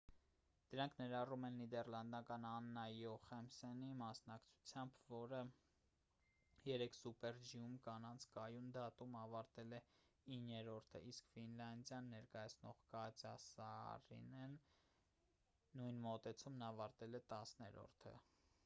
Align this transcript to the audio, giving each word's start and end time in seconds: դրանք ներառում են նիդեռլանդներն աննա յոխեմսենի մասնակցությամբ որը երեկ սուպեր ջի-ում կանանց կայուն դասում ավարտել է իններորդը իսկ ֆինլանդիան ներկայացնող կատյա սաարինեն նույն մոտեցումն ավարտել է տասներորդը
դրանք 0.73 0.95
ներառում 0.99 1.43
են 1.47 1.57
նիդեռլանդներն 1.57 2.45
աննա 2.51 2.85
յոխեմսենի 2.91 3.89
մասնակցությամբ 3.99 4.95
որը 5.15 5.41
երեկ 6.69 6.97
սուպեր 7.01 7.37
ջի-ում 7.51 7.77
կանանց 7.89 8.25
կայուն 8.39 8.71
դասում 8.79 9.19
ավարտել 9.21 9.77
է 9.81 9.83
իններորդը 10.39 11.03
իսկ 11.13 11.29
ֆինլանդիան 11.37 12.09
ներկայացնող 12.17 12.83
կատյա 12.97 13.35
սաարինեն 13.47 14.59
նույն 15.79 16.03
մոտեցումն 16.11 16.69
ավարտել 16.73 17.21
է 17.25 17.25
տասներորդը 17.35 18.17